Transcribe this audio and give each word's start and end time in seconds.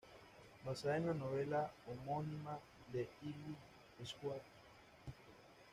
Basada 0.65 0.97
en 0.97 1.05
la 1.05 1.13
novela 1.13 1.71
homónima 1.85 2.57
de 2.91 3.07
Irwin 3.21 3.55
Shaw. 4.03 4.33